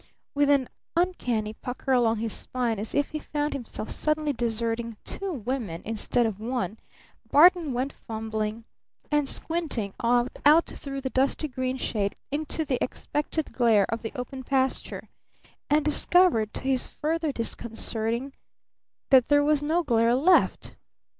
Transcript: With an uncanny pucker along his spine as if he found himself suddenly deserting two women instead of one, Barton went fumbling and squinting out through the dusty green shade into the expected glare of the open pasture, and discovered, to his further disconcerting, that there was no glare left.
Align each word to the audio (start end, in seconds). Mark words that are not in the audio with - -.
With 0.33 0.49
an 0.49 0.67
uncanny 0.97 1.53
pucker 1.53 1.91
along 1.93 2.17
his 2.17 2.33
spine 2.33 2.79
as 2.79 2.95
if 2.95 3.11
he 3.11 3.19
found 3.19 3.53
himself 3.53 3.91
suddenly 3.91 4.33
deserting 4.33 4.97
two 5.05 5.31
women 5.31 5.83
instead 5.85 6.25
of 6.25 6.39
one, 6.39 6.79
Barton 7.31 7.71
went 7.71 7.93
fumbling 7.93 8.65
and 9.11 9.29
squinting 9.29 9.93
out 10.01 10.65
through 10.65 11.01
the 11.01 11.11
dusty 11.11 11.47
green 11.47 11.77
shade 11.77 12.15
into 12.31 12.65
the 12.65 12.83
expected 12.83 13.53
glare 13.53 13.85
of 13.89 14.01
the 14.01 14.11
open 14.15 14.43
pasture, 14.43 15.07
and 15.69 15.85
discovered, 15.85 16.51
to 16.55 16.61
his 16.63 16.87
further 16.87 17.31
disconcerting, 17.31 18.33
that 19.11 19.27
there 19.27 19.43
was 19.43 19.61
no 19.61 19.83
glare 19.83 20.15
left. 20.15 20.77